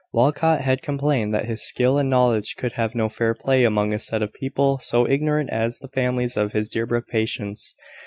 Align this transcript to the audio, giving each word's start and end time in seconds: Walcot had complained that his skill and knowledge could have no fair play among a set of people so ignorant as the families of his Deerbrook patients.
Walcot 0.11 0.61
had 0.61 0.81
complained 0.81 1.31
that 1.35 1.45
his 1.45 1.61
skill 1.61 1.99
and 1.99 2.09
knowledge 2.09 2.55
could 2.57 2.73
have 2.73 2.95
no 2.95 3.07
fair 3.07 3.35
play 3.35 3.63
among 3.63 3.93
a 3.93 3.99
set 3.99 4.23
of 4.23 4.33
people 4.33 4.79
so 4.79 5.07
ignorant 5.07 5.51
as 5.51 5.77
the 5.77 5.89
families 5.89 6.35
of 6.35 6.53
his 6.53 6.69
Deerbrook 6.71 7.05
patients. 7.07 7.75